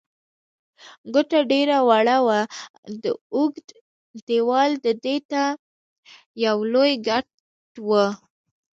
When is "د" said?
3.03-3.05